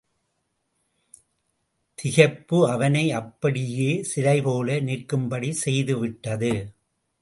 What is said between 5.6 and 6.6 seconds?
செய்துவிட்டது.